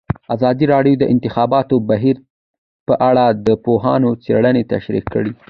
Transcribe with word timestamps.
ازادي 0.35 0.65
راډیو 0.73 0.95
د 0.99 0.99
د 1.01 1.03
انتخاباتو 1.13 1.75
بهیر 1.89 2.17
په 2.87 2.93
اړه 3.09 3.25
د 3.47 3.47
پوهانو 3.63 4.09
څېړنې 4.23 4.63
تشریح 4.73 5.05
کړې. 5.13 5.31